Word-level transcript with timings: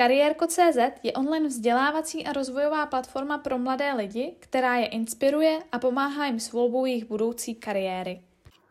Kariérko.cz 0.00 0.78
je 1.02 1.12
online 1.12 1.48
vzdělávací 1.48 2.26
a 2.26 2.32
rozvojová 2.32 2.86
platforma 2.86 3.38
pro 3.38 3.58
mladé 3.58 3.92
lidi, 3.92 4.34
která 4.38 4.76
je 4.76 4.86
inspiruje 4.86 5.58
a 5.72 5.78
pomáhá 5.78 6.26
jim 6.26 6.40
s 6.40 6.52
volbou 6.52 6.86
jejich 6.86 7.04
budoucí 7.04 7.54
kariéry. 7.54 8.20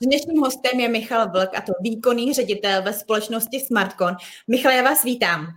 Dnešním 0.02 0.40
hostem 0.42 0.80
je 0.80 0.90
Michal 0.90 1.32
Vlk 1.32 1.58
a 1.58 1.62
to 1.62 1.74
výkonný 1.82 2.34
ředitel 2.34 2.82
ve 2.82 2.94
společnosti 2.94 3.60
Smartcon. 3.60 4.16
Michal, 4.48 4.72
já 4.72 4.84
vás 4.84 5.04
vítám. 5.04 5.48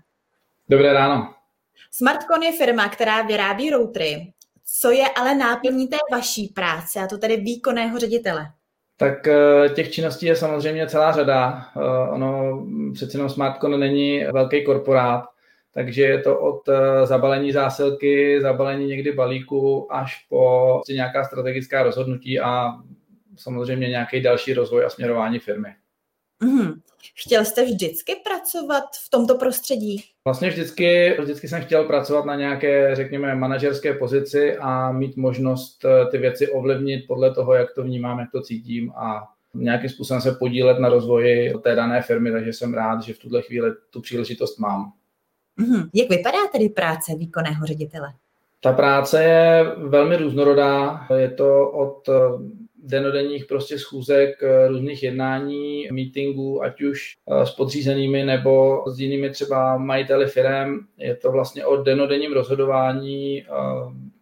Dobré 0.69 0.93
ráno. 0.93 1.35
Smartcon 1.91 2.43
je 2.43 2.53
firma, 2.53 2.89
která 2.89 3.23
vyrábí 3.23 3.71
routery. 3.71 4.33
Co 4.81 4.91
je 4.91 5.09
ale 5.09 5.35
náplní 5.35 5.89
té 5.89 5.97
vaší 6.13 6.49
práce, 6.49 7.01
a 7.01 7.07
to 7.07 7.19
tedy 7.19 7.37
výkonného 7.37 7.99
ředitele? 7.99 8.47
Tak 8.97 9.29
eh, 9.29 9.69
těch 9.69 9.91
činností 9.91 10.27
je 10.27 10.37
samozřejmě 10.37 10.87
celá 10.87 11.13
řada. 11.13 11.67
Eh, 11.77 12.11
ono 12.11 12.63
přeci 12.95 13.17
jenom 13.17 13.31
Smartcon 13.31 13.81
není 13.81 14.25
velký 14.33 14.65
korporát, 14.65 15.32
takže 15.75 16.03
je 16.03 16.19
to 16.19 16.41
od 16.41 16.69
eh, 16.69 17.07
zabalení 17.07 17.53
zásilky, 17.53 18.41
zabalení 18.41 18.87
někdy 18.87 19.13
balíku 19.13 19.93
až 19.93 20.27
po 20.29 20.81
nějaká 20.89 21.25
strategická 21.25 21.83
rozhodnutí 21.83 22.41
a 22.41 22.73
samozřejmě 23.37 23.89
nějaký 23.89 24.21
další 24.21 24.55
rozvoj 24.55 24.85
a 24.85 24.91
směrování 24.91 25.39
firmy. 25.39 25.69
Mm. 26.43 26.73
Chtěl 27.15 27.45
jste 27.45 27.65
vždycky 27.65 28.13
pracovat 28.25 28.85
v 29.07 29.11
tomto 29.11 29.35
prostředí? 29.39 30.05
Vlastně 30.25 30.49
vždycky, 30.49 31.17
vždycky 31.21 31.49
jsem 31.49 31.63
chtěl 31.63 31.85
pracovat 31.85 32.25
na 32.25 32.37
nějaké, 32.37 32.97
řekněme, 32.97 33.35
manažerské 33.35 33.95
pozici 33.95 34.57
a 34.57 34.93
mít 34.93 35.17
možnost 35.17 35.85
eh, 35.85 36.07
ty 36.11 36.19
věci 36.19 36.49
ovlivnit 36.49 37.07
podle 37.07 37.35
toho, 37.35 37.55
jak 37.55 37.75
to 37.75 37.83
vnímám, 37.83 38.19
jak 38.19 38.31
to 38.33 38.43
cítím 38.43 38.93
a 38.97 39.29
nějakým 39.55 39.91
způsobem 39.91 40.21
se 40.21 40.33
podílet 40.33 40.79
na 40.79 40.89
rozvoji 40.89 41.55
té 41.63 41.75
dané 41.75 42.03
firmy, 42.03 42.33
takže 42.33 42.53
jsem 42.53 42.75
rád, 42.75 43.03
že 43.03 43.15
v 43.15 43.19
tuhle 43.19 43.43
chvíli 43.43 43.71
tu 43.91 44.01
příležitost 44.01 44.59
mám. 44.59 44.93
Mm. 45.57 45.83
Jak 45.95 46.09
vypadá 46.09 46.39
tedy 46.53 46.69
práce 46.69 47.13
výkonného 47.19 47.67
ředitele? 47.67 48.09
Ta 48.61 48.73
práce 48.73 49.25
je 49.25 49.65
velmi 49.77 50.17
různorodá. 50.17 51.07
Je 51.17 51.31
to 51.31 51.71
od 51.71 52.09
eh, 52.09 52.13
denodenních 52.85 53.47
prostě 53.47 53.79
schůzek, 53.79 54.43
eh, 54.43 54.69
různých 54.69 55.03
jednání, 55.03 55.89
meetingů, 55.93 56.63
ať 56.63 56.83
už 56.83 57.17
eh, 57.31 57.47
s 57.47 57.51
podřízenými 57.51 58.25
nebo 58.25 58.85
s 58.87 59.01
jinými 59.01 59.31
třeba 59.31 59.77
majiteli 59.77 60.27
firem. 60.27 60.81
Je 60.99 61.17
to 61.17 61.33
vlastně 61.33 61.67
o 61.67 61.83
denodenním 61.83 62.33
rozhodování. 62.33 63.45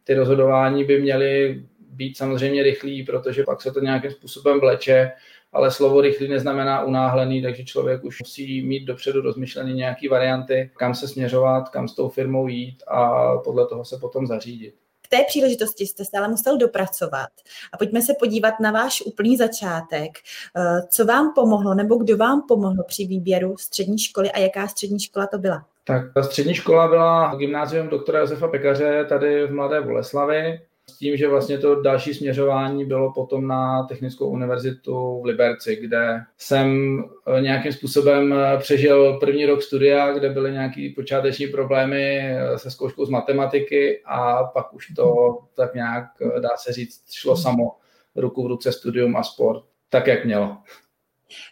Ty 0.05 0.15
rozhodování 0.15 0.84
by 0.84 1.00
měly 1.00 1.62
být 1.91 2.17
samozřejmě 2.17 2.62
rychlý, 2.62 3.03
protože 3.03 3.44
pak 3.44 3.62
se 3.62 3.72
to 3.72 3.81
nějakým 3.81 4.11
způsobem 4.11 4.61
vleče, 4.61 5.12
ale 5.53 5.70
slovo 5.70 6.01
rychlý 6.01 6.29
neznamená 6.29 6.84
unáhlený, 6.84 7.43
takže 7.43 7.65
člověk 7.65 8.05
už 8.05 8.20
musí 8.20 8.62
mít 8.62 8.84
dopředu 8.84 9.20
rozmyšlený 9.20 9.75
nějaký 9.75 10.09
varianty, 10.09 10.70
kam 10.77 10.95
se 10.95 11.09
směřovat, 11.09 11.69
kam 11.69 11.89
s 11.89 11.95
tou 11.95 12.09
firmou 12.09 12.48
jít 12.48 12.83
a 12.89 13.33
podle 13.39 13.67
toho 13.67 13.84
se 13.84 13.98
potom 13.98 14.27
zařídit 14.27 14.75
té 15.11 15.25
příležitosti 15.28 15.87
jste 15.87 16.05
se 16.05 16.19
ale 16.19 16.28
musel 16.28 16.59
dopracovat. 16.59 17.28
A 17.73 17.77
pojďme 17.77 18.03
se 18.03 18.12
podívat 18.19 18.55
na 18.61 18.71
váš 18.71 19.03
úplný 19.03 19.37
začátek. 19.37 20.11
Eh, 20.56 20.83
co 20.91 21.05
vám 21.05 21.33
pomohlo, 21.34 21.75
nebo 21.75 21.97
kdo 21.97 22.17
vám 22.17 22.43
pomohl 22.48 22.83
při 22.87 23.06
výběru 23.06 23.56
střední 23.56 23.98
školy 23.98 24.31
a 24.31 24.39
jaká 24.39 24.69
střední 24.69 25.01
škola 25.01 25.27
to 25.27 25.39
byla? 25.39 25.67
Tak 25.84 26.15
ta 26.15 26.23
střední 26.23 26.55
škola 26.55 26.89
byla 26.89 27.34
gymnázium 27.34 27.89
doktora 27.89 28.21
Josefa 28.21 28.48
Pekaře 28.48 29.06
tady 29.09 29.47
v 29.47 29.53
Mladé 29.53 29.81
Boleslavi 29.81 30.61
s 30.91 30.99
tím, 30.99 31.17
že 31.17 31.29
vlastně 31.29 31.59
to 31.59 31.83
další 31.83 32.15
směřování 32.15 32.85
bylo 32.85 33.13
potom 33.13 33.47
na 33.47 33.83
Technickou 33.83 34.31
univerzitu 34.31 35.21
v 35.21 35.25
Liberci, 35.25 35.77
kde 35.77 36.21
jsem 36.39 36.99
eh, 37.37 37.41
nějakým 37.41 37.73
způsobem 37.73 38.33
eh, 38.33 38.59
přežil 38.59 39.19
první 39.19 39.47
rok 39.47 39.63
studia, 39.63 40.13
kde 40.13 40.31
byly 40.31 40.53
nějaké 40.53 40.91
počáteční 40.97 41.47
problémy 41.47 42.19
eh, 42.19 42.59
se 42.59 42.71
zkouškou 42.71 43.05
z 43.05 43.11
matematiky 43.11 44.03
a 44.07 44.45
pak 44.45 44.75
už 44.75 44.87
to 44.97 45.39
tak 45.55 45.75
nějak, 45.75 46.05
dá 46.41 46.49
se 46.56 46.73
říct, 46.73 47.03
šlo 47.12 47.37
samo 47.37 47.77
ruku 48.17 48.45
v 48.45 48.47
ruce 48.47 48.73
studium 48.73 49.17
a 49.17 49.23
sport, 49.23 49.65
tak 49.89 50.06
jak 50.06 50.25
mělo. 50.25 50.56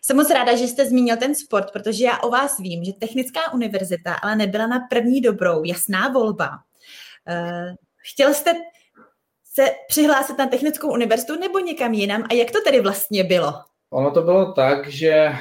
Jsem 0.02 0.16
moc 0.16 0.30
ráda, 0.30 0.56
že 0.56 0.66
jste 0.66 0.86
zmínil 0.86 1.16
ten 1.16 1.34
sport, 1.34 1.72
protože 1.72 2.04
já 2.04 2.18
o 2.18 2.30
vás 2.30 2.58
vím, 2.58 2.84
že 2.84 2.92
Technická 2.92 3.52
univerzita 3.52 4.14
ale 4.14 4.36
nebyla 4.36 4.66
na 4.66 4.80
první 4.90 5.20
dobrou, 5.20 5.64
jasná 5.64 6.08
volba. 6.08 6.48
Chtěl 8.12 8.34
jste 8.34 8.52
se 9.58 9.70
přihlásit 9.88 10.38
na 10.38 10.46
Technickou 10.46 10.92
univerzitu 10.92 11.40
nebo 11.40 11.58
někam 11.58 11.94
jinam 11.94 12.24
a 12.30 12.34
jak 12.34 12.50
to 12.50 12.58
tedy 12.64 12.80
vlastně 12.80 13.24
bylo? 13.24 13.52
Ono 13.90 14.10
to 14.10 14.22
bylo 14.22 14.52
tak, 14.52 14.88
že 14.88 15.10
eh, 15.10 15.34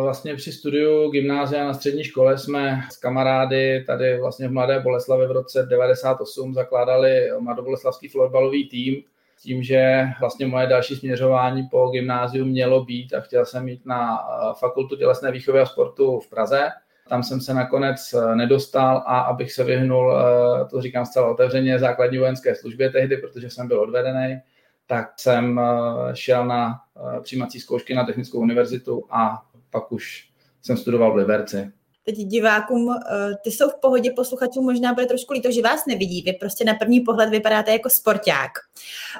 vlastně 0.00 0.34
při 0.34 0.52
studiu 0.52 1.10
gymnázia 1.10 1.64
na 1.64 1.74
střední 1.74 2.04
škole 2.04 2.38
jsme 2.38 2.80
s 2.90 2.96
kamarády 2.96 3.84
tady 3.86 4.20
vlastně 4.20 4.48
v 4.48 4.52
Mladé 4.52 4.80
Boleslavi 4.80 5.26
v 5.26 5.30
roce 5.30 5.66
98 5.70 6.54
zakládali 6.54 7.28
Mladoboleslavský 7.40 8.08
florbalový 8.08 8.68
tým 8.68 9.02
s 9.36 9.42
tím, 9.42 9.62
že 9.62 10.04
vlastně 10.20 10.46
moje 10.46 10.66
další 10.66 10.96
směřování 10.96 11.68
po 11.70 11.88
gymnáziu 11.88 12.44
mělo 12.44 12.84
být 12.84 13.14
a 13.14 13.20
chtěl 13.20 13.46
jsem 13.46 13.68
jít 13.68 13.86
na 13.86 14.18
eh, 14.18 14.52
fakultu 14.58 14.96
tělesné 14.96 15.30
výchovy 15.30 15.60
a 15.60 15.66
sportu 15.66 16.20
v 16.20 16.30
Praze. 16.30 16.68
Tam 17.12 17.22
jsem 17.22 17.40
se 17.40 17.54
nakonec 17.54 18.14
eh, 18.14 18.36
nedostal 18.36 19.02
a 19.06 19.20
abych 19.20 19.52
se 19.52 19.64
vyhnul, 19.64 20.16
eh, 20.16 20.64
to 20.64 20.82
říkám 20.82 21.06
zcela 21.06 21.30
otevřeně, 21.30 21.78
základní 21.78 22.18
vojenské 22.18 22.54
službě 22.54 22.90
tehdy, 22.90 23.16
protože 23.16 23.50
jsem 23.50 23.68
byl 23.68 23.80
odvedený, 23.80 24.40
tak 24.86 25.12
jsem 25.16 25.60
eh, 25.60 26.16
šel 26.16 26.46
na 26.46 26.80
přijímací 27.22 27.60
zkoušky 27.60 27.94
na 27.94 28.04
Technickou 28.04 28.38
univerzitu 28.38 29.04
a 29.10 29.42
pak 29.70 29.92
už 29.92 30.28
jsem 30.62 30.76
studoval 30.76 31.12
v 31.12 31.16
Liberci 31.16 31.72
teď 32.04 32.16
divákům, 32.16 32.90
eh, 32.90 33.34
ty 33.44 33.50
jsou 33.50 33.68
v 33.68 33.80
pohodě, 33.80 34.12
posluchačům 34.16 34.64
možná 34.64 34.94
bude 34.94 35.06
trošku 35.06 35.32
líto, 35.32 35.50
že 35.50 35.62
vás 35.62 35.86
nevidí. 35.86 36.22
Vy 36.22 36.32
prostě 36.32 36.64
na 36.64 36.74
první 36.74 37.00
pohled 37.00 37.30
vypadáte 37.30 37.72
jako 37.72 37.90
sporták. 37.90 38.50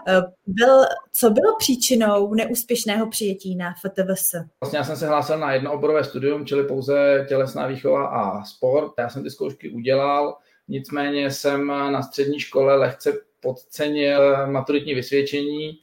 Eh, 0.09 0.22
byl, 0.47 0.84
co 1.12 1.31
bylo 1.31 1.56
příčinou 1.59 2.34
neúspěšného 2.34 3.10
přijetí 3.10 3.56
na 3.56 3.75
FTVS? 3.75 4.34
Vlastně 4.60 4.78
já 4.78 4.84
jsem 4.84 4.97
se 4.97 5.06
hlásil 5.06 5.38
na 5.38 5.53
jednooborové 5.53 6.04
studium, 6.04 6.47
čili 6.47 6.65
pouze 6.65 7.26
tělesná 7.28 7.66
výchova 7.66 8.06
a 8.06 8.44
sport. 8.44 8.92
Já 8.98 9.09
jsem 9.09 9.22
ty 9.22 9.31
zkoušky 9.31 9.71
udělal, 9.71 10.37
nicméně 10.69 11.31
jsem 11.31 11.66
na 11.66 12.03
střední 12.03 12.41
škole 12.41 12.76
lehce 12.76 13.12
podcenil 13.41 14.47
maturitní 14.47 14.94
vysvědčení, 14.94 15.78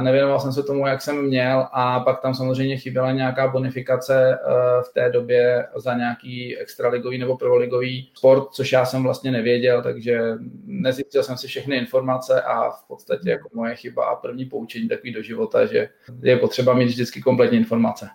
nevěnoval 0.00 0.40
jsem 0.40 0.52
se 0.52 0.62
tomu, 0.62 0.86
jak 0.86 1.02
jsem 1.02 1.22
měl 1.22 1.68
a 1.72 2.00
pak 2.00 2.20
tam 2.20 2.34
samozřejmě 2.34 2.76
chyběla 2.76 3.12
nějaká 3.12 3.48
bonifikace 3.48 4.32
eh, 4.34 4.82
v 4.82 4.92
té 4.94 5.10
době 5.10 5.68
za 5.76 5.94
nějaký 5.94 6.58
extraligový 6.58 7.18
nebo 7.18 7.36
prvoligový 7.36 8.10
sport, 8.14 8.48
což 8.52 8.72
já 8.72 8.84
jsem 8.84 9.02
vlastně 9.02 9.30
nevěděl, 9.30 9.82
takže 9.82 10.20
nezjistil 10.64 11.22
jsem 11.22 11.36
si 11.36 11.46
všechny 11.46 11.76
informace 11.76 12.42
a 12.42 12.70
v 12.70 12.86
podstatě 12.88 13.30
jako 13.30 13.48
moje 13.54 13.74
chyba 13.74 14.04
a 14.04 14.16
první 14.16 14.44
poučení 14.44 14.88
takový 14.88 15.12
do 15.12 15.22
života, 15.22 15.66
že 15.66 15.88
je 16.22 16.36
potřeba 16.36 16.74
mít 16.74 16.86
vždycky 16.86 17.22
kompletní 17.22 17.58
informace. 17.58 18.08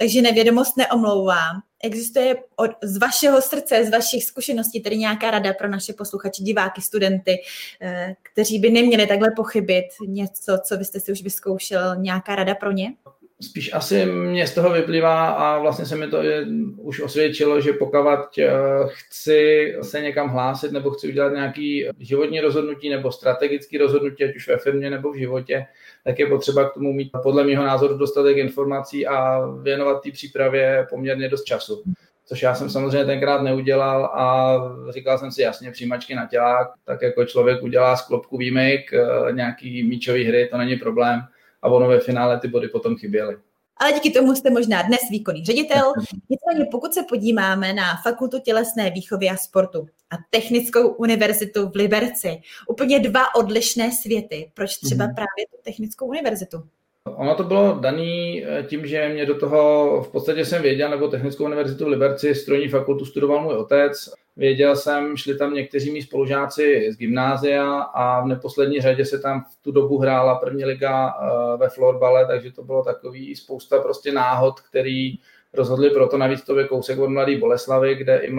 Takže 0.00 0.22
nevědomost 0.22 0.76
neomlouvám. 0.76 1.62
Existuje 1.82 2.36
od, 2.56 2.70
z 2.82 2.96
vašeho 2.96 3.42
srdce, 3.42 3.84
z 3.84 3.90
vašich 3.90 4.24
zkušeností 4.24 4.80
tedy 4.80 4.98
nějaká 4.98 5.30
rada 5.30 5.52
pro 5.52 5.68
naše 5.68 5.92
posluchače, 5.92 6.42
diváky, 6.42 6.82
studenty, 6.82 7.36
eh, 7.80 8.14
kteří 8.22 8.58
by 8.58 8.70
neměli 8.70 9.06
takhle 9.06 9.28
pochybit 9.36 9.86
něco, 10.06 10.58
co 10.64 10.76
vy 10.76 10.84
jste 10.84 11.00
si 11.00 11.12
už 11.12 11.22
vyzkoušel, 11.22 11.96
nějaká 11.96 12.36
rada 12.36 12.54
pro 12.54 12.72
ně? 12.72 12.94
Spíš 13.42 13.74
asi 13.74 14.06
mě 14.06 14.46
z 14.46 14.54
toho 14.54 14.70
vyplývá 14.70 15.28
a 15.30 15.58
vlastně 15.58 15.86
se 15.86 15.96
mi 15.96 16.06
to 16.06 16.22
je, 16.22 16.46
už 16.76 17.00
osvědčilo, 17.00 17.60
že 17.60 17.72
pokud 17.72 18.38
eh, 18.38 18.50
chci 18.86 19.74
se 19.82 20.00
někam 20.00 20.28
hlásit 20.28 20.72
nebo 20.72 20.90
chci 20.90 21.08
udělat 21.08 21.32
nějaký 21.32 21.88
životní 21.98 22.40
rozhodnutí 22.40 22.90
nebo 22.90 23.12
strategický 23.12 23.78
rozhodnutí, 23.78 24.24
ať 24.24 24.36
už 24.36 24.48
ve 24.48 24.56
firmě 24.56 24.90
nebo 24.90 25.12
v 25.12 25.18
životě, 25.18 25.66
tak 26.04 26.18
je 26.18 26.26
potřeba 26.26 26.68
k 26.68 26.74
tomu 26.74 26.92
mít 26.92 27.10
podle 27.22 27.44
mého 27.44 27.64
názoru 27.64 27.98
dostatek 27.98 28.36
informací 28.36 29.06
a 29.06 29.46
věnovat 29.62 30.02
té 30.02 30.10
přípravě 30.10 30.86
poměrně 30.90 31.28
dost 31.28 31.44
času. 31.44 31.82
Což 32.26 32.42
já 32.42 32.54
jsem 32.54 32.70
samozřejmě 32.70 33.04
tenkrát 33.04 33.42
neudělal 33.42 34.04
a 34.04 34.58
říkal 34.90 35.18
jsem 35.18 35.30
si 35.30 35.42
jasně 35.42 35.70
přijímačky 35.70 36.14
na 36.14 36.26
tělák, 36.26 36.68
tak 36.84 37.02
jako 37.02 37.24
člověk 37.24 37.62
udělá 37.62 37.96
z 37.96 38.06
klopku 38.06 38.36
výmyk, 38.36 38.92
eh, 38.92 39.32
nějaký 39.32 39.82
míčový 39.82 40.24
hry, 40.24 40.48
to 40.50 40.58
není 40.58 40.76
problém 40.76 41.20
a 41.62 41.68
ono 41.68 41.88
ve 41.88 42.00
finále 42.00 42.40
ty 42.40 42.48
body 42.48 42.68
potom 42.68 42.96
chyběly 42.96 43.36
ale 43.80 43.92
díky 43.92 44.10
tomu 44.10 44.34
jste 44.34 44.50
možná 44.50 44.82
dnes 44.82 45.00
výkonný 45.10 45.44
ředitel. 45.44 45.92
Nicméně 46.30 46.70
pokud 46.70 46.94
se 46.94 47.02
podíváme 47.08 47.72
na 47.72 47.84
Fakultu 48.02 48.38
tělesné 48.40 48.90
výchovy 48.90 49.28
a 49.28 49.36
sportu 49.36 49.86
a 50.10 50.14
Technickou 50.30 50.88
univerzitu 50.88 51.68
v 51.68 51.76
Liberci, 51.76 52.40
úplně 52.68 53.00
dva 53.00 53.34
odlišné 53.34 53.90
světy. 53.92 54.50
Proč 54.54 54.76
třeba 54.76 55.04
mm-hmm. 55.04 55.14
právě 55.14 55.46
tu 55.50 55.56
Technickou 55.62 56.06
univerzitu? 56.06 56.62
Ono 57.04 57.34
to 57.34 57.44
bylo 57.44 57.78
daný 57.80 58.44
eh, 58.44 58.62
tím, 58.62 58.86
že 58.86 59.08
mě 59.08 59.26
do 59.26 59.38
toho, 59.38 60.02
v 60.02 60.12
podstatě 60.12 60.44
jsem 60.44 60.62
věděl, 60.62 60.90
nebo 60.90 61.08
Technickou 61.08 61.44
univerzitu 61.44 61.84
v 61.84 61.88
Liberci, 61.88 62.34
strojní 62.34 62.68
fakultu 62.68 63.04
studoval 63.04 63.42
můj 63.42 63.54
otec. 63.54 64.10
Věděl 64.36 64.76
jsem, 64.76 65.16
šli 65.16 65.38
tam 65.38 65.54
někteří 65.54 65.92
mý 65.92 66.02
spolužáci 66.02 66.92
z 66.92 66.96
gymnázia 66.96 67.80
a 67.80 68.20
v 68.20 68.26
neposlední 68.26 68.80
řadě 68.80 69.04
se 69.04 69.18
tam 69.18 69.44
v 69.44 69.62
tu 69.62 69.72
dobu 69.72 69.98
hrála 69.98 70.34
první 70.34 70.64
liga 70.64 71.08
eh, 71.08 71.56
ve 71.56 71.68
florbale, 71.68 72.26
takže 72.26 72.52
to 72.52 72.62
bylo 72.62 72.84
takový 72.84 73.36
spousta 73.36 73.80
prostě 73.80 74.12
náhod, 74.12 74.60
který 74.60 75.18
rozhodli 75.52 75.90
proto, 75.90 76.18
navíc 76.18 76.42
to 76.42 76.58
je 76.58 76.68
kousek 76.68 76.98
od 76.98 77.08
Mladé 77.08 77.38
Boleslavy, 77.38 77.94
kde 77.94 78.18
i 78.18 78.32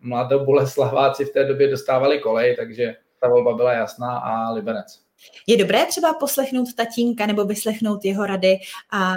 mladoboleslaváci 0.00 1.24
v 1.24 1.30
té 1.32 1.44
době 1.44 1.70
dostávali 1.70 2.18
kolej, 2.18 2.56
takže 2.56 2.94
ta 3.20 3.28
volba 3.28 3.54
byla 3.54 3.72
jasná 3.72 4.18
a 4.18 4.50
Liberec. 4.52 5.00
Je 5.46 5.56
dobré 5.56 5.86
třeba 5.86 6.14
poslechnout 6.14 6.74
tatínka 6.76 7.26
nebo 7.26 7.44
vyslechnout 7.44 8.04
jeho 8.04 8.26
rady 8.26 8.58
a 8.92 9.12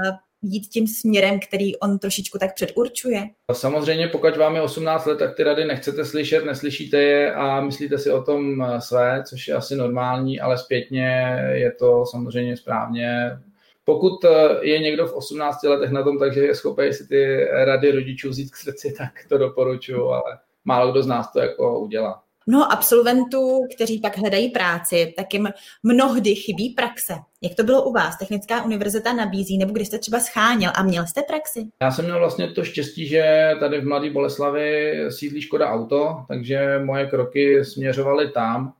jít 0.47 0.67
tím 0.67 0.87
směrem, 0.87 1.39
který 1.39 1.75
on 1.75 1.99
trošičku 1.99 2.37
tak 2.37 2.55
předurčuje? 2.55 3.23
Samozřejmě, 3.53 4.07
pokud 4.07 4.37
vám 4.37 4.55
je 4.55 4.61
18 4.61 5.05
let, 5.05 5.19
tak 5.19 5.35
ty 5.35 5.43
rady 5.43 5.65
nechcete 5.65 6.05
slyšet, 6.05 6.45
neslyšíte 6.45 7.01
je 7.01 7.33
a 7.33 7.61
myslíte 7.61 7.97
si 7.97 8.11
o 8.11 8.23
tom 8.23 8.61
eh, 8.61 8.81
své, 8.81 9.23
což 9.23 9.47
je 9.47 9.55
asi 9.55 9.75
normální, 9.75 10.39
ale 10.39 10.57
zpětně 10.57 11.37
je 11.51 11.71
to 11.71 12.05
samozřejmě 12.05 12.57
správně. 12.57 13.39
Pokud 13.85 14.25
eh, 14.25 14.29
je 14.61 14.79
někdo 14.79 15.07
v 15.07 15.13
18 15.13 15.63
letech 15.63 15.91
na 15.91 16.03
tom, 16.03 16.19
takže 16.19 16.39
je 16.39 16.55
schopný 16.55 16.93
si 16.93 17.07
ty 17.07 17.47
rady 17.51 17.91
rodičů 17.91 18.29
vzít 18.29 18.51
k 18.51 18.55
srdci, 18.55 18.93
tak 18.97 19.11
to 19.29 19.37
doporučuji, 19.37 20.01
ale 20.01 20.37
málo 20.65 20.91
kdo 20.91 21.03
z 21.03 21.07
nás 21.07 21.31
to 21.31 21.39
jako 21.39 21.79
udělá 21.79 22.26
mnoho 22.47 22.71
absolventů, 22.71 23.67
kteří 23.75 23.99
pak 23.99 24.17
hledají 24.17 24.49
práci, 24.49 25.13
tak 25.17 25.33
jim 25.33 25.49
mnohdy 25.83 26.35
chybí 26.35 26.69
praxe. 26.69 27.13
Jak 27.41 27.55
to 27.55 27.63
bylo 27.63 27.83
u 27.83 27.93
vás? 27.93 28.17
Technická 28.17 28.65
univerzita 28.65 29.13
nabízí, 29.13 29.57
nebo 29.57 29.73
když 29.73 29.87
jste 29.87 29.99
třeba 29.99 30.19
scháněl 30.19 30.71
a 30.75 30.83
měl 30.83 31.07
jste 31.07 31.21
praxi? 31.21 31.67
Já 31.81 31.91
jsem 31.91 32.05
měl 32.05 32.19
vlastně 32.19 32.47
to 32.47 32.63
štěstí, 32.63 33.07
že 33.07 33.51
tady 33.59 33.81
v 33.81 33.87
Mladé 33.87 34.09
Boleslavi 34.09 34.93
sídlí 35.09 35.41
Škoda 35.41 35.69
Auto, 35.69 36.25
takže 36.27 36.79
moje 36.83 37.05
kroky 37.05 37.65
směřovaly 37.65 38.31
tam 38.31 38.73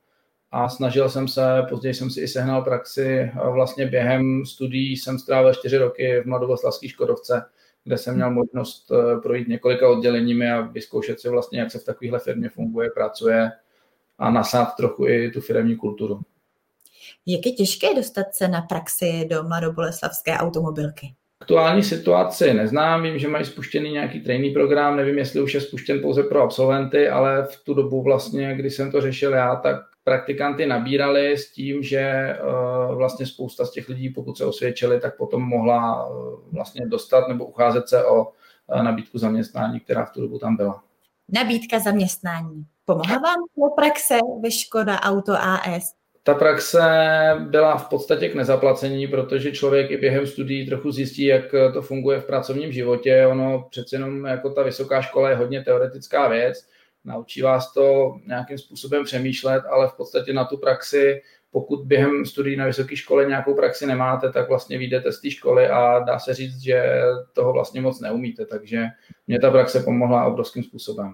a 0.52 0.70
snažil 0.70 1.10
jsem 1.10 1.28
se, 1.28 1.42
později 1.70 1.94
jsem 1.94 2.10
si 2.10 2.22
i 2.22 2.28
sehnal 2.28 2.62
praxi, 2.62 3.32
vlastně 3.52 3.86
během 3.86 4.46
studií 4.46 4.98
jsem 4.98 5.20
strávil 5.20 5.54
čtyři 5.54 5.78
roky 5.78 6.22
v 6.22 6.26
Mladoboleslavské 6.26 6.90
Škodovce, 6.90 7.42
kde 7.88 7.98
jsem 7.98 8.16
měl 8.16 8.32
možnost 8.32 8.92
eh, 8.92 9.22
projít 9.22 9.48
několika 9.48 9.90
odděleními 9.90 10.52
a 10.52 10.62
vyzkoušet 10.62 11.20
si 11.20 11.30
vlastně, 11.30 11.60
jak 11.60 11.72
se 11.72 11.80
v 11.80 11.84
takovéhle 11.84 12.20
firmě 12.20 12.50
funguje, 12.50 12.90
pracuje 12.90 13.52
a 14.18 14.32
nasát 14.32 14.66
trochu 14.66 15.08
i 15.08 15.32
tu 15.32 15.42
firmní 15.42 15.76
kulturu. 15.76 16.22
Jak 17.26 17.46
je 17.46 17.52
těžké 17.52 17.94
dostat 17.96 18.36
se 18.36 18.48
na 18.48 18.62
praxi 18.62 19.28
do 19.30 19.44
Mladoboleslavské 19.44 20.38
automobilky? 20.38 21.16
Aktuální 21.42 21.84
situaci 21.84 22.54
neznám, 22.54 23.04
vím, 23.04 23.20
že 23.20 23.28
mají 23.28 23.46
spuštěný 23.46 23.92
nějaký 23.92 24.20
training 24.20 24.54
program, 24.54 24.96
nevím, 24.96 25.18
jestli 25.18 25.42
už 25.42 25.54
je 25.54 25.62
spuštěn 25.62 26.02
pouze 26.02 26.24
pro 26.24 26.42
absolventy, 26.42 27.10
ale 27.10 27.44
v 27.44 27.64
tu 27.64 27.74
dobu 27.74 28.04
vlastně, 28.04 28.56
kdy 28.56 28.70
jsem 28.70 28.92
to 28.92 29.02
řešil 29.02 29.34
já, 29.34 29.56
tak 29.56 29.78
praktikanty 30.04 30.66
nabírali 30.66 31.38
s 31.38 31.52
tím, 31.52 31.84
že 31.84 32.00
eh, 32.00 32.38
vlastně 32.96 33.26
spousta 33.26 33.66
z 33.66 33.72
těch 33.72 33.90
lidí, 33.90 34.10
pokud 34.10 34.38
se 34.38 34.46
osvědčili, 34.46 35.00
tak 35.00 35.18
potom 35.18 35.42
mohla 35.42 36.10
eh, 36.10 36.36
vlastně 36.52 36.88
dostat 36.88 37.28
nebo 37.28 37.46
ucházet 37.46 37.90
se 37.90 38.06
o 38.06 38.32
eh, 38.72 38.84
nabídku 38.84 39.18
zaměstnání, 39.18 39.80
která 39.80 40.06
v 40.06 40.12
tu 40.12 40.22
dobu 40.22 40.40
tam 40.40 40.56
byla. 40.56 40.84
Nabídka 41.34 41.80
zaměstnání. 41.80 42.66
Pomohla 42.86 43.18
vám 43.18 43.74
praxe 43.76 44.18
ve 44.44 44.52
Škoda 44.52 45.00
Auto 45.00 45.34
AS? 45.34 45.97
Ta 46.28 46.34
praxe 46.34 46.82
byla 47.40 47.78
v 47.78 47.90
podstatě 47.90 48.30
k 48.30 48.36
nezaplacení, 48.36 49.08
protože 49.08 49.52
člověk 49.52 49.92
i 49.92 49.98
během 49.98 50.28
studií 50.28 50.66
trochu 50.66 50.92
zjistí, 50.92 51.26
jak 51.26 51.44
to 51.74 51.82
funguje 51.82 52.20
v 52.20 52.26
pracovním 52.26 52.72
životě. 52.72 53.28
Ono 53.28 53.68
přece 53.70 53.96
jenom 53.96 54.26
jako 54.26 54.50
ta 54.50 54.64
vysoká 54.64 55.02
škola 55.02 55.30
je 55.30 55.36
hodně 55.36 55.64
teoretická 55.64 56.28
věc, 56.28 56.68
naučí 57.06 57.42
vás 57.42 57.74
to 57.74 58.16
nějakým 58.28 58.58
způsobem 58.58 59.04
přemýšlet, 59.04 59.64
ale 59.70 59.88
v 59.88 59.94
podstatě 59.94 60.34
na 60.34 60.46
tu 60.46 60.58
praxi, 60.58 61.22
pokud 61.52 61.86
během 61.86 62.26
studií 62.26 62.56
na 62.56 62.66
vysoké 62.66 62.96
škole 62.96 63.26
nějakou 63.26 63.56
praxi 63.56 63.86
nemáte, 63.86 64.32
tak 64.32 64.50
vlastně 64.50 64.78
vyjdete 64.78 65.12
z 65.12 65.22
té 65.22 65.32
školy 65.32 65.68
a 65.68 66.00
dá 66.00 66.20
se 66.20 66.34
říct, 66.34 66.58
že 66.58 67.02
toho 67.34 67.54
vlastně 67.54 67.82
moc 67.82 68.02
neumíte, 68.02 68.46
takže 68.46 68.84
mě 69.28 69.40
ta 69.40 69.52
praxe 69.52 69.80
pomohla 69.80 70.26
obrovským 70.26 70.64
způsobem. 70.64 71.14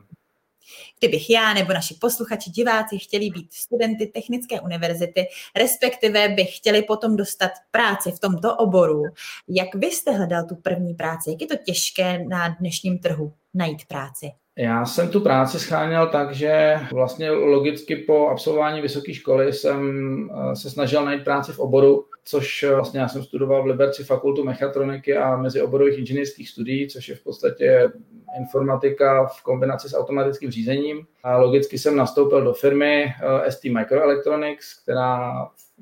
Kdybych 0.99 1.29
já 1.29 1.53
nebo 1.53 1.73
naši 1.73 1.93
posluchači, 1.93 2.49
diváci 2.49 2.99
chtěli 2.99 3.29
být 3.29 3.53
studenty 3.53 4.07
Technické 4.07 4.61
univerzity, 4.61 5.25
respektive 5.55 6.29
by 6.29 6.45
chtěli 6.45 6.81
potom 6.81 7.15
dostat 7.15 7.51
práci 7.71 8.11
v 8.11 8.19
tomto 8.19 8.55
oboru, 8.55 9.03
jak 9.47 9.75
byste 9.75 10.11
hledal 10.11 10.45
tu 10.45 10.55
první 10.55 10.93
práci? 10.93 11.31
Jak 11.31 11.41
je 11.41 11.47
to 11.47 11.55
těžké 11.65 12.25
na 12.25 12.47
dnešním 12.47 12.99
trhu 12.99 13.33
najít 13.53 13.85
práci? 13.85 14.31
Já 14.57 14.85
jsem 14.85 15.09
tu 15.09 15.19
práci 15.19 15.59
scháněl 15.59 16.07
tak, 16.07 16.35
že 16.35 16.75
vlastně 16.91 17.31
logicky 17.31 17.95
po 17.95 18.27
absolvování 18.27 18.81
vysoké 18.81 19.13
školy 19.13 19.53
jsem 19.53 20.29
eh, 20.33 20.55
se 20.55 20.69
snažil 20.69 21.05
najít 21.05 21.23
práci 21.23 21.51
v 21.51 21.59
oboru, 21.59 22.05
což 22.23 22.63
eh, 22.63 22.75
vlastně 22.75 22.99
já 22.99 23.07
jsem 23.07 23.23
studoval 23.23 23.63
v 23.63 23.65
Liberci 23.65 24.03
fakultu 24.03 24.43
mechatroniky 24.43 25.17
a 25.17 25.35
mezioborových 25.35 25.97
inženýrských 25.99 26.49
studií, 26.49 26.87
což 26.87 27.09
je 27.09 27.15
v 27.15 27.23
podstatě 27.23 27.91
informatika 28.39 29.25
v 29.25 29.43
kombinaci 29.43 29.89
s 29.89 29.97
automatickým 29.97 30.51
řízením. 30.51 31.05
A 31.23 31.37
logicky 31.37 31.77
jsem 31.77 31.95
nastoupil 31.95 32.43
do 32.43 32.53
firmy 32.53 33.05
eh, 33.05 33.51
ST 33.51 33.63
Microelectronics, 33.63 34.83
která 34.83 35.33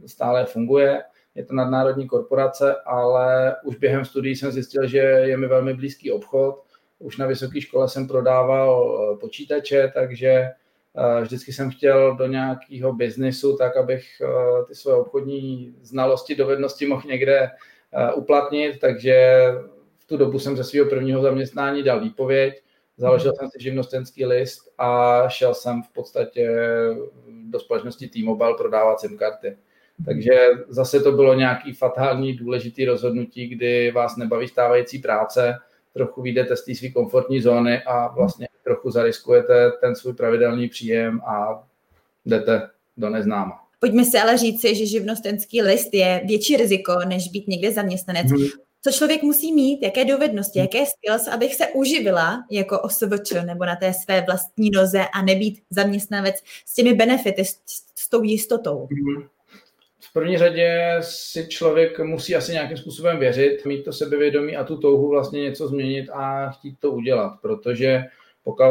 stále 0.06 0.46
funguje. 0.46 1.04
Je 1.36 1.46
to 1.46 1.54
nadnárodní 1.54 2.08
korporace, 2.08 2.76
ale 2.86 3.56
už 3.64 3.76
během 3.76 4.06
studií 4.06 4.36
jsem 4.36 4.52
zjistil, 4.52 4.88
že 4.88 4.98
je 4.98 5.38
mi 5.38 5.48
velmi 5.48 5.74
blízký 5.74 6.12
obchod, 6.12 6.71
už 7.02 7.18
na 7.18 7.28
vysoké 7.28 7.62
škole 7.62 7.90
jsem 7.90 8.08
prodával 8.08 9.00
eh, 9.14 9.18
počítače, 9.18 9.92
takže 9.94 10.30
eh, 10.30 11.22
vždycky 11.22 11.54
jsem 11.54 11.72
chtěl 11.72 12.16
do 12.16 12.28
nějakého 12.28 12.94
biznisu, 12.94 13.58
tak 13.58 13.78
abych 13.78 14.22
eh, 14.22 14.66
ty 14.68 14.76
své 14.76 14.94
obchodní 14.94 15.76
znalosti, 15.82 16.36
dovednosti 16.36 16.86
mohl 16.88 17.04
někde 17.08 17.50
uplatnit, 18.16 18.80
takže 18.80 19.46
v 20.00 20.06
tu 20.08 20.18
dobu 20.18 20.40
jsem 20.40 20.58
ze 20.58 20.64
svého 20.64 20.90
prvního 20.90 21.22
zaměstnání 21.22 21.84
dal 21.84 22.00
výpověď, 22.00 22.64
založil 22.98 23.32
jsem 23.36 23.50
si 23.50 23.64
živnostenský 23.64 24.26
list 24.26 24.74
a 24.78 25.24
šel 25.30 25.54
jsem 25.54 25.84
v 25.84 25.94
podstatě 25.94 26.50
do 27.50 27.60
společnosti 27.60 28.08
T-Mobile 28.08 28.54
prodávat 28.58 29.00
SIM 29.00 29.18
karty. 29.18 29.58
Takže 30.06 30.32
zase 30.68 31.00
to 31.00 31.12
bylo 31.12 31.34
nějaký 31.34 31.74
fatální 31.74 32.34
důležitý 32.34 32.86
rozhodnutí, 32.86 33.48
kdy 33.48 33.92
vás 33.92 34.18
nebaví 34.18 34.48
stávající 34.48 35.00
práce, 35.00 35.56
trochu 35.94 36.22
vyjdete 36.22 36.58
z 36.58 36.66
té 36.66 36.76
své 36.76 36.90
komfortní 36.90 37.42
zóny 37.42 37.82
a 37.84 38.08
vlastně 38.08 38.48
trochu 38.64 38.92
zariskujete 38.92 39.72
ten 39.72 39.96
svůj 39.96 40.14
pravidelný 40.14 40.70
příjem 40.70 41.22
a 41.22 41.64
jdete 42.26 42.70
do 42.98 43.10
neznáma. 43.10 43.62
Pojďme 43.80 44.06
si 44.06 44.18
ale 44.18 44.38
říci, 44.38 44.76
že 44.76 44.86
živnostenský 44.86 45.62
list 45.62 45.94
je 45.94 46.22
větší 46.26 46.58
riziko, 46.58 46.94
než 47.08 47.28
být 47.28 47.48
někde 47.48 47.72
zaměstnanec. 47.72 48.32
Hmm. 48.32 48.48
Co 48.84 48.92
člověk 48.92 49.24
musí 49.24 49.54
mít, 49.54 49.84
jaké 49.84 50.06
dovednosti, 50.06 50.60
hmm. 50.60 50.68
jaké 50.72 50.86
skills, 50.92 51.28
abych 51.28 51.56
se 51.56 51.68
uživila 51.68 52.44
jako 52.52 52.80
OSVČ 52.80 53.32
nebo 53.46 53.66
na 53.66 53.76
té 53.76 53.94
své 53.94 54.22
vlastní 54.22 54.70
noze 54.70 55.06
a 55.14 55.22
nebýt 55.22 55.62
zaměstnavec 55.70 56.36
s 56.66 56.74
těmi 56.74 56.94
benefity, 56.94 57.46
s, 57.46 57.60
s 57.96 58.10
tou 58.10 58.24
jistotou. 58.24 58.88
Hmm. 58.92 59.28
V 60.12 60.14
první 60.14 60.38
řadě 60.38 60.98
si 61.02 61.48
člověk 61.48 62.00
musí 62.00 62.36
asi 62.36 62.52
nějakým 62.52 62.78
způsobem 62.78 63.20
věřit, 63.20 63.66
mít 63.66 63.84
to 63.84 63.94
sebevědomí 63.94 64.56
a 64.56 64.64
tu 64.64 64.78
touhu 64.78 65.10
vlastně 65.10 65.42
něco 65.42 65.68
změnit 65.68 66.10
a 66.10 66.50
chtít 66.50 66.80
to 66.80 66.92
udělat, 66.92 67.34
protože 67.42 68.04
pokud 68.44 68.64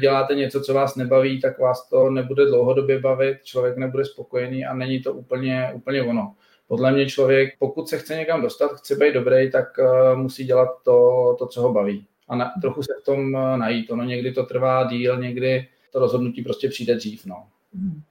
děláte 0.00 0.34
něco, 0.34 0.60
co 0.60 0.74
vás 0.74 0.96
nebaví, 0.96 1.40
tak 1.40 1.58
vás 1.58 1.88
to 1.88 2.10
nebude 2.10 2.46
dlouhodobě 2.46 2.98
bavit, 2.98 3.38
člověk 3.44 3.76
nebude 3.76 4.04
spokojený 4.04 4.64
a 4.64 4.74
není 4.74 5.00
to 5.00 5.12
úplně, 5.12 5.70
úplně 5.74 6.02
ono. 6.02 6.34
Podle 6.68 6.92
mě 6.92 7.06
člověk, 7.06 7.54
pokud 7.58 7.88
se 7.88 7.98
chce 7.98 8.16
někam 8.16 8.42
dostat, 8.42 8.70
chce 8.72 8.94
být 8.94 9.14
dobrý, 9.14 9.50
tak 9.50 9.78
eh, 9.78 10.16
musí 10.16 10.44
dělat 10.44 10.68
to, 10.84 11.36
to 11.38 11.46
co 11.46 11.62
ho 11.62 11.72
baví. 11.72 12.06
A 12.28 12.36
na, 12.36 12.52
trochu 12.60 12.82
se 12.82 12.92
v 13.02 13.04
tom 13.04 13.36
eh, 13.36 13.56
najít. 13.56 13.90
Ono 13.90 14.04
někdy 14.04 14.32
to 14.32 14.46
trvá 14.46 14.84
díl, 14.84 15.18
někdy 15.18 15.68
to 15.92 15.98
rozhodnutí 15.98 16.42
prostě 16.42 16.68
přijde 16.68 16.94
dřív. 16.94 17.26
No. 17.26 17.46
Mhm. 17.74 18.02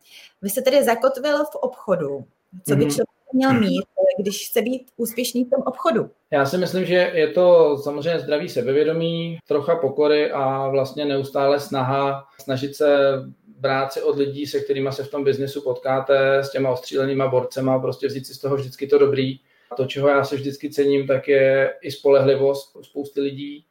Vy 0.41 0.49
jste 0.49 0.61
tedy 0.61 0.83
zakotvil 0.83 1.45
v 1.45 1.55
obchodu. 1.55 2.25
Co 2.65 2.75
by 2.75 2.85
mhm. 2.85 2.91
člověk 2.91 3.07
měl 3.33 3.53
mít, 3.53 3.85
když 4.19 4.47
chce 4.49 4.61
být 4.61 4.91
úspěšný 4.97 5.45
v 5.45 5.49
tom 5.49 5.63
obchodu? 5.65 6.09
Já 6.31 6.45
si 6.45 6.57
myslím, 6.57 6.85
že 6.85 7.11
je 7.13 7.27
to 7.27 7.77
samozřejmě 7.77 8.19
zdravý 8.19 8.49
sebevědomí, 8.49 9.37
trocha 9.47 9.75
pokory 9.75 10.31
a 10.31 10.67
vlastně 10.67 11.05
neustále 11.05 11.59
snaha 11.59 12.25
snažit 12.41 12.75
se 12.75 13.13
brát 13.59 13.93
si 13.93 14.01
od 14.01 14.17
lidí, 14.17 14.45
se 14.45 14.59
kterými 14.59 14.91
se 14.91 15.03
v 15.03 15.11
tom 15.11 15.23
biznesu 15.23 15.61
potkáte, 15.61 16.37
s 16.39 16.51
těma 16.51 16.69
ostřílenýma 16.69 17.27
borcema, 17.27 17.79
prostě 17.79 18.07
vzít 18.07 18.27
si 18.27 18.33
z 18.33 18.39
toho 18.39 18.55
vždycky 18.55 18.87
to 18.87 18.97
dobrý. 18.97 19.39
A 19.71 19.75
to, 19.75 19.85
čeho 19.85 20.07
já 20.07 20.23
se 20.23 20.35
vždycky 20.35 20.69
cením, 20.69 21.07
tak 21.07 21.27
je 21.27 21.73
i 21.81 21.91
spolehlivost 21.91 22.77
spousty 22.81 23.21
lidí 23.21 23.65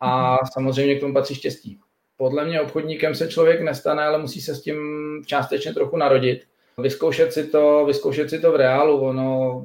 a 0.00 0.30
mhm. 0.30 0.38
samozřejmě 0.52 0.94
k 0.94 1.00
tomu 1.00 1.14
patří 1.14 1.34
štěstí. 1.34 1.78
Podle 2.16 2.44
mě 2.44 2.60
obchodníkem 2.60 3.14
se 3.14 3.28
člověk 3.28 3.60
nestane, 3.60 4.02
ale 4.02 4.18
musí 4.18 4.40
se 4.40 4.54
s 4.54 4.62
tím 4.62 4.78
částečně 5.26 5.74
trochu 5.74 5.96
narodit 5.96 6.44
vyzkoušet 6.78 7.32
si 7.32 7.46
to, 7.46 7.84
vyzkoušet 7.86 8.30
si 8.30 8.40
to 8.40 8.52
v 8.52 8.56
reálu. 8.56 9.00
Ono, 9.00 9.64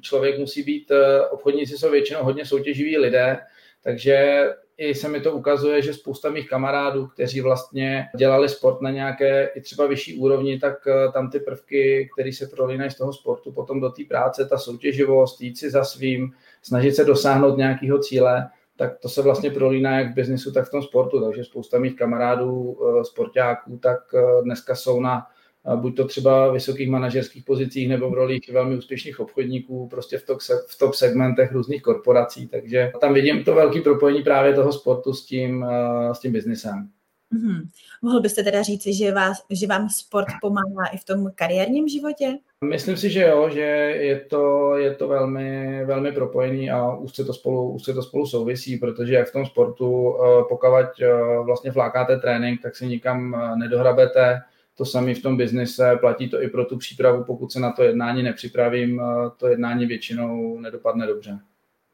člověk 0.00 0.38
musí 0.38 0.62
být, 0.62 0.90
eh, 0.90 1.26
obchodníci 1.26 1.78
jsou 1.78 1.90
většinou 1.90 2.22
hodně 2.22 2.46
soutěživí 2.46 2.98
lidé, 2.98 3.38
takže 3.82 4.46
i 4.78 4.94
se 4.94 5.08
mi 5.08 5.20
to 5.20 5.32
ukazuje, 5.32 5.82
že 5.82 5.94
spousta 5.94 6.30
mých 6.30 6.48
kamarádů, 6.48 7.06
kteří 7.06 7.40
vlastně 7.40 8.08
dělali 8.16 8.48
sport 8.48 8.80
na 8.80 8.90
nějaké 8.90 9.50
i 9.54 9.60
třeba 9.60 9.86
vyšší 9.86 10.18
úrovni, 10.18 10.58
tak 10.58 10.86
eh, 10.86 11.12
tam 11.12 11.30
ty 11.30 11.40
prvky, 11.40 12.08
které 12.14 12.32
se 12.32 12.46
prolínají 12.46 12.90
z 12.90 12.96
toho 12.96 13.12
sportu 13.12 13.52
potom 13.52 13.80
do 13.80 13.90
té 13.90 14.02
práce, 14.08 14.46
ta 14.46 14.58
soutěživost, 14.58 15.40
jít 15.40 15.58
si 15.58 15.70
za 15.70 15.84
svým, 15.84 16.32
snažit 16.62 16.96
se 16.96 17.04
dosáhnout 17.04 17.56
nějakého 17.56 17.98
cíle, 17.98 18.48
tak 18.76 18.98
to 18.98 19.08
se 19.08 19.22
vlastně 19.22 19.50
prolíná 19.50 19.98
jak 19.98 20.12
v 20.12 20.14
biznisu, 20.14 20.52
tak 20.52 20.68
v 20.68 20.70
tom 20.70 20.82
sportu. 20.82 21.24
Takže 21.24 21.44
spousta 21.44 21.78
mých 21.78 21.96
kamarádů, 21.96 22.78
sportáků, 23.02 23.78
tak 23.78 23.98
dneska 24.42 24.74
jsou 24.74 25.00
na 25.00 25.26
buď 25.74 25.96
to 25.96 26.06
třeba 26.06 26.52
vysokých 26.52 26.90
manažerských 26.90 27.44
pozicích 27.44 27.88
nebo 27.88 28.10
v 28.10 28.14
rolích 28.14 28.50
velmi 28.52 28.76
úspěšných 28.76 29.20
obchodníků, 29.20 29.88
prostě 29.88 30.18
v 30.18 30.26
top, 30.26 30.38
v 30.68 30.78
top 30.78 30.94
segmentech 30.94 31.52
různých 31.52 31.82
korporací. 31.82 32.48
Takže 32.48 32.92
tam 33.00 33.14
vidím 33.14 33.44
to 33.44 33.54
velké 33.54 33.80
propojení 33.80 34.22
právě 34.22 34.54
toho 34.54 34.72
sportu 34.72 35.12
s 35.12 35.26
tím, 35.26 35.66
s 36.12 36.18
tím 36.18 36.32
biznisem. 36.32 36.88
Mm-hmm. 37.34 37.68
Mohl 38.02 38.20
byste 38.20 38.42
teda 38.42 38.62
říci, 38.62 38.94
že, 38.94 39.12
vás, 39.12 39.42
že 39.50 39.66
vám 39.66 39.88
sport 39.88 40.26
pomáhá 40.40 40.86
i 40.92 40.98
v 40.98 41.04
tom 41.04 41.30
kariérním 41.34 41.88
životě? 41.88 42.38
Myslím 42.64 42.96
si, 42.96 43.10
že 43.10 43.22
jo, 43.22 43.50
že 43.50 43.60
je 43.60 44.20
to, 44.20 44.74
je 44.76 44.94
to 44.94 45.08
velmi, 45.08 45.84
velmi 45.84 46.12
propojený 46.12 46.70
a 46.70 46.94
už 46.94 47.14
se 47.14 47.24
to 47.24 47.32
spolu, 47.32 47.70
už 47.70 47.84
se 47.84 47.94
to 47.94 48.02
spolu 48.02 48.26
souvisí, 48.26 48.76
protože 48.76 49.14
jak 49.14 49.28
v 49.28 49.32
tom 49.32 49.46
sportu, 49.46 50.16
eh, 50.16 50.44
pokud 50.48 51.02
eh, 51.02 51.08
vlastně 51.44 51.72
flákáte 51.72 52.16
trénink, 52.16 52.62
tak 52.62 52.76
si 52.76 52.86
nikam 52.86 53.34
eh, 53.34 53.56
nedohrabete. 53.56 54.40
To 54.76 54.84
samé 54.84 55.14
v 55.14 55.22
tom 55.22 55.36
biznise, 55.36 55.96
platí 56.00 56.28
to 56.28 56.42
i 56.42 56.48
pro 56.48 56.64
tu 56.64 56.78
přípravu, 56.78 57.24
pokud 57.24 57.52
se 57.52 57.60
na 57.60 57.72
to 57.72 57.82
jednání 57.82 58.22
nepřipravím, 58.22 59.02
to 59.36 59.46
jednání 59.46 59.86
většinou 59.86 60.60
nedopadne 60.60 61.06
dobře. 61.06 61.38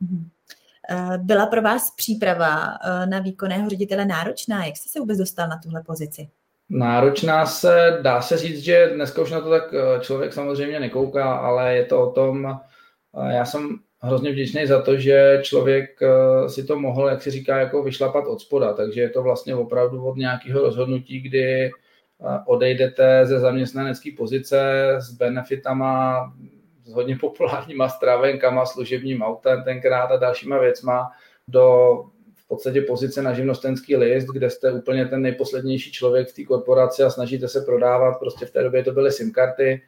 Mm-hmm. 0.03 0.25
Eh, 0.91 1.19
byla 1.19 1.47
pro 1.47 1.63
vás 1.63 1.91
příprava 1.97 2.67
eh, 2.67 3.07
na 3.07 3.19
výkonného 3.19 3.69
ředitele 3.69 4.05
náročná? 4.05 4.65
Jak 4.65 4.77
jste 4.77 4.89
se 4.89 5.01
vůbec 5.01 5.19
dostal 5.19 5.49
na 5.49 5.61
tuhle 5.63 5.83
pozici? 5.83 6.29
Náročná 6.69 7.47
se, 7.47 7.99
dá 8.03 8.23
se 8.23 8.37
říct, 8.37 8.59
že 8.59 8.91
dneska 8.95 9.23
už 9.23 9.31
na 9.31 9.41
to 9.41 9.51
tak 9.51 9.75
eh, 9.75 10.01
člověk 10.01 10.33
samozřejmě 10.33 10.81
nekouká, 10.81 11.35
ale 11.35 11.77
je 11.77 11.85
to 11.85 12.03
o 12.03 12.13
tom, 12.13 12.61
já 13.29 13.45
jsem 13.45 13.79
hrozně 14.01 14.33
vděčný 14.33 14.67
za 14.67 14.83
to, 14.83 14.97
že 14.97 15.41
člověk 15.43 16.01
si 16.47 16.65
to 16.65 16.79
mohl, 16.79 17.09
jak 17.09 17.23
se 17.23 17.31
říká, 17.31 17.59
jako 17.59 17.83
vyšlapat 17.83 18.27
od 18.27 18.41
spoda, 18.41 18.73
takže 18.73 19.01
je 19.01 19.11
to 19.11 19.23
vlastně 19.23 19.55
opravdu 19.55 20.05
od 20.05 20.17
nějakého 20.17 20.61
rozhodnutí, 20.61 21.21
kdy 21.21 21.71
odejdete 22.47 23.27
ze 23.27 23.41
zaměstnanecké 23.41 24.11
pozice 24.17 24.89
s 24.99 25.11
benefitama, 25.11 26.33
s 26.85 26.93
hodně 26.93 27.17
populárníma 27.21 27.89
stravenkama, 27.89 28.67
služebním 28.67 29.23
autem 29.23 29.63
tenkrát 29.65 30.07
a 30.07 30.17
dalšíma 30.17 30.59
věcma 30.59 31.11
do 31.49 31.89
v 32.35 32.49
podstatě 32.49 32.81
pozice 32.81 33.23
na 33.23 33.33
živnostenský 33.33 33.97
list, 33.97 34.27
kde 34.27 34.51
jste 34.51 34.73
úplně 34.73 35.07
ten 35.07 35.23
nejposlednější 35.23 35.93
člověk 35.93 36.29
v 36.29 36.35
té 36.35 36.45
korporaci 36.45 37.03
a 37.03 37.11
snažíte 37.11 37.49
se 37.49 37.61
prodávat, 37.61 38.19
prostě 38.19 38.47
v 38.47 38.51
té 38.51 38.63
době 38.63 38.85
to 38.85 38.93
byly 38.93 39.13
SIM 39.13 39.33
karty, 39.33 39.83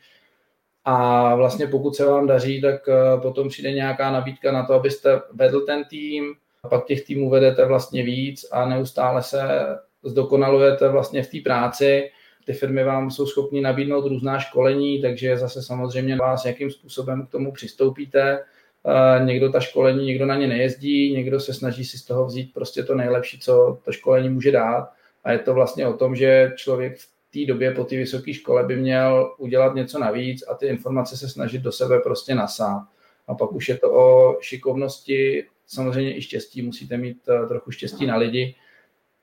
a 0.85 1.35
vlastně 1.35 1.67
pokud 1.67 1.97
se 1.97 2.05
vám 2.05 2.27
daří, 2.27 2.61
tak 2.61 2.89
eh, 2.89 3.21
potom 3.23 3.49
přijde 3.49 3.73
nějaká 3.73 4.11
nabídka 4.11 4.53
na 4.53 4.67
to, 4.67 4.75
abyste 4.75 5.21
vedl 5.33 5.61
ten 5.61 5.85
tým, 5.85 6.35
a 6.63 6.69
pak 6.69 6.85
těch 6.85 7.05
týmů 7.05 7.31
vedete 7.31 7.65
vlastně 7.65 8.03
víc 8.03 8.47
a 8.53 8.69
neustále 8.69 9.23
se 9.23 9.41
zdokonalujete 10.03 10.89
vlastně 10.89 11.23
v 11.23 11.31
té 11.31 11.39
práci 11.45 12.11
ty 12.45 12.53
firmy 12.53 12.85
vám 12.85 13.11
jsou 13.11 13.27
schopni 13.27 13.61
nabídnout 13.61 14.07
různá 14.07 14.39
školení, 14.39 15.03
takže 15.03 15.39
zase 15.39 15.63
samozřejmě 15.63 16.17
vás 16.17 16.45
jakým 16.45 16.71
způsobem 16.71 17.27
k 17.27 17.31
tomu 17.31 17.53
přistoupíte. 17.53 18.45
Někdo 19.25 19.53
ta 19.53 19.61
školení, 19.61 20.07
někdo 20.07 20.27
na 20.27 20.37
ně 20.37 20.47
nejezdí, 20.47 21.13
někdo 21.13 21.41
se 21.41 21.55
snaží 21.55 21.85
si 21.85 21.99
z 21.99 22.05
toho 22.05 22.27
vzít 22.27 22.55
prostě 22.55 22.83
to 22.83 22.95
nejlepší, 22.95 23.39
co 23.39 23.79
to 23.85 23.93
školení 23.93 24.29
může 24.29 24.53
dát. 24.53 24.89
A 25.25 25.33
je 25.33 25.39
to 25.39 25.55
vlastně 25.55 25.87
o 25.87 25.93
tom, 25.93 26.17
že 26.17 26.53
člověk 26.57 26.99
v 26.99 27.09
té 27.33 27.47
době 27.47 27.71
po 27.71 27.85
té 27.85 27.97
vysoké 27.97 28.35
škole 28.35 28.65
by 28.65 28.77
měl 28.77 29.35
udělat 29.39 29.75
něco 29.75 29.99
navíc 29.99 30.45
a 30.49 30.55
ty 30.55 30.67
informace 30.67 31.17
se 31.17 31.29
snažit 31.29 31.63
do 31.63 31.73
sebe 31.73 31.99
prostě 32.01 32.35
nasát. 32.35 32.83
A 33.29 33.35
pak 33.35 33.53
už 33.53 33.69
je 33.69 33.79
to 33.79 33.93
o 33.93 34.37
šikovnosti, 34.41 35.45
samozřejmě 35.67 36.17
i 36.17 36.23
štěstí, 36.23 36.63
musíte 36.63 36.97
mít 36.97 37.19
eh, 37.29 37.47
trochu 37.47 37.71
štěstí 37.71 38.07
na 38.07 38.17
lidi, 38.17 38.55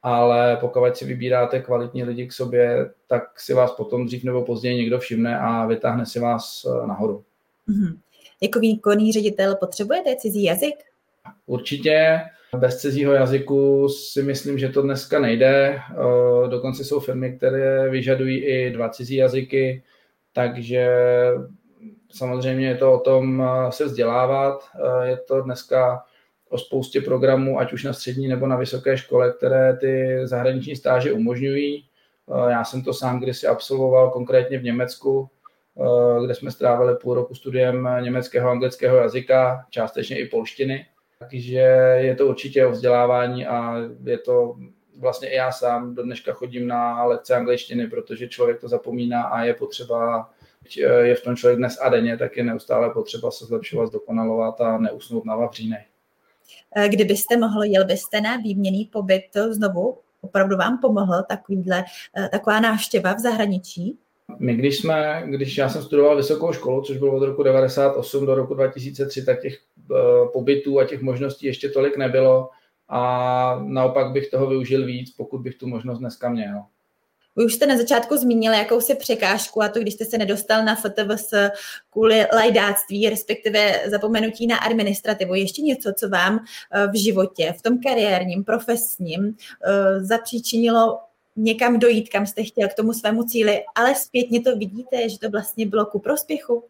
ale 0.03 0.57
pokud 0.57 0.97
si 0.97 1.05
vybíráte 1.05 1.59
kvalitní 1.59 2.03
lidi 2.03 2.27
k 2.27 2.33
sobě, 2.33 2.89
tak 3.07 3.39
si 3.39 3.53
vás 3.53 3.71
potom 3.71 4.05
dřív 4.05 4.23
nebo 4.23 4.45
později 4.45 4.75
někdo 4.75 4.99
všimne 4.99 5.39
a 5.39 5.65
vytáhne 5.65 6.05
si 6.05 6.19
vás 6.19 6.65
eh, 6.65 6.87
nahoru. 6.87 7.23
Mm-hmm. 7.69 7.97
Jako 8.41 8.59
výkonný 8.59 9.11
ředitel 9.11 9.55
potřebujete 9.55 10.15
cizí 10.15 10.43
jazyk? 10.43 10.75
Určitě. 11.45 12.19
Bez 12.57 12.77
cizího 12.77 13.13
jazyku 13.13 13.89
si 13.89 14.23
myslím, 14.23 14.59
že 14.59 14.69
to 14.69 14.81
dneska 14.81 15.19
nejde. 15.19 15.79
Eh, 15.91 16.49
dokonce 16.49 16.83
jsou 16.83 16.99
firmy, 16.99 17.37
které 17.37 17.89
vyžadují 17.89 18.37
i 18.37 18.71
dva 18.71 18.89
cizí 18.89 19.15
jazyky, 19.15 19.83
takže 20.33 20.89
samozřejmě 22.11 22.67
je 22.67 22.77
to 22.77 22.93
o 22.93 22.99
tom 22.99 23.41
eh, 23.41 23.71
se 23.71 23.85
vzdělávat. 23.85 24.63
Je 25.03 25.17
to 25.17 25.41
dneska 25.41 26.03
o 26.51 26.57
spoustě 26.57 27.01
programů, 27.01 27.59
ať 27.59 27.73
už 27.73 27.83
na 27.83 27.93
střední 27.93 28.27
nebo 28.27 28.47
na 28.47 28.57
vysoké 28.57 28.97
škole, 28.97 29.33
které 29.37 29.77
ty 29.77 30.21
zahraniční 30.23 30.75
stáže 30.75 31.13
umožňují. 31.13 31.85
Eh, 32.29 32.51
já 32.51 32.63
jsem 32.63 32.83
to 32.83 32.93
sám 32.93 33.19
kdysi 33.19 33.47
absolvoval 33.47 34.11
konkrétně 34.11 34.59
v 34.59 34.63
Německu, 34.63 35.29
eh, 35.79 36.25
kde 36.25 36.35
jsme 36.35 36.51
strávili 36.51 36.95
půl 36.95 37.13
roku 37.13 37.35
studiem 37.35 37.89
německého 37.99 38.49
a 38.49 38.51
anglického 38.51 38.97
jazyka, 38.97 39.65
částečně 39.69 40.19
i 40.19 40.27
polštiny. 40.27 40.85
Takže 41.19 41.59
je 41.97 42.15
to 42.15 42.27
určitě 42.27 42.65
o 42.65 42.71
vzdělávání 42.71 43.45
a 43.45 43.75
je 44.03 44.17
to 44.17 44.55
vlastně 44.97 45.29
i 45.29 45.35
já 45.35 45.51
sám 45.51 45.95
do 45.95 46.03
dneška 46.03 46.33
chodím 46.33 46.67
na 46.67 47.03
lekce 47.03 47.35
angličtiny, 47.35 47.87
protože 47.87 48.27
člověk 48.27 48.61
to 48.61 48.67
zapomíná 48.67 49.23
a 49.23 49.43
je 49.43 49.53
potřeba, 49.53 50.29
je 51.01 51.15
v 51.15 51.23
tom 51.23 51.35
člověk 51.35 51.57
dnes 51.57 51.79
a 51.81 51.89
denně, 51.89 52.17
tak 52.17 52.37
je 52.37 52.43
neustále 52.43 52.89
potřeba 52.89 53.31
se 53.31 53.45
zlepšovat, 53.45 53.85
zdokonalovat 53.85 54.61
a 54.61 54.77
neusnout 54.77 55.25
na 55.25 55.35
vavřínech. 55.35 55.90
Eh, 56.75 56.89
kdybyste 56.89 57.37
mohl, 57.37 57.63
jel 57.63 57.85
byste 57.85 58.21
na 58.21 58.37
výměný 58.37 58.85
pobyt 58.85 59.23
znovu? 59.49 59.97
Opravdu 60.21 60.57
vám 60.57 60.77
pomohl 60.81 61.23
takovýhle, 61.29 61.83
eh, 62.17 62.29
taková 62.29 62.59
návštěva 62.59 63.13
v 63.13 63.19
zahraničí? 63.19 63.97
My, 64.39 64.55
když 64.55 64.77
jsme, 64.77 65.23
když 65.25 65.57
já 65.57 65.69
jsem 65.69 65.83
studoval 65.83 66.17
vysokou 66.17 66.53
školu, 66.53 66.81
což 66.81 66.97
bylo 66.97 67.15
od 67.15 67.25
roku 67.25 67.43
98 67.43 68.25
do 68.25 68.35
roku 68.35 68.53
2003, 68.53 69.25
tak 69.25 69.41
těch 69.41 69.57
pobytů 70.33 70.79
a 70.79 70.85
těch 70.85 71.01
možností 71.01 71.45
ještě 71.45 71.69
tolik 71.69 71.97
nebylo 71.97 72.49
a 72.89 73.61
naopak 73.63 74.11
bych 74.11 74.29
toho 74.29 74.47
využil 74.47 74.85
víc, 74.85 75.11
pokud 75.11 75.41
bych 75.41 75.55
tu 75.55 75.67
možnost 75.67 75.99
dneska 75.99 76.29
měl. 76.29 76.63
Vy 77.35 77.45
už 77.45 77.53
jste 77.53 77.67
na 77.67 77.77
začátku 77.77 78.17
zmínil 78.17 78.53
jakousi 78.53 78.95
překážku 78.95 79.63
a 79.63 79.69
to, 79.69 79.79
když 79.79 79.93
jste 79.93 80.05
se 80.05 80.17
nedostal 80.17 80.65
na 80.65 80.75
FTVS 80.75 81.33
kvůli 81.89 82.25
lajdáctví, 82.33 83.09
respektive 83.09 83.73
zapomenutí 83.85 84.47
na 84.47 84.57
administrativu. 84.57 85.35
Ještě 85.35 85.61
něco, 85.61 85.93
co 85.97 86.09
vám 86.09 86.39
eh, 86.71 86.87
v 86.87 87.03
životě, 87.03 87.53
v 87.57 87.61
tom 87.61 87.79
kariérním, 87.79 88.43
profesním 88.43 89.35
eh, 89.65 90.03
zapříčinilo 90.03 90.99
někam 91.35 91.79
dojít, 91.79 92.09
kam 92.09 92.25
jste 92.25 92.43
chtěl 92.43 92.67
k 92.67 92.73
tomu 92.73 92.93
svému 92.93 93.23
cíli, 93.23 93.63
ale 93.75 93.95
zpětně 93.95 94.41
to 94.41 94.55
vidíte, 94.55 95.09
že 95.09 95.19
to 95.19 95.29
vlastně 95.29 95.65
bylo 95.65 95.85
ku 95.85 95.99
prospěchu? 95.99 96.63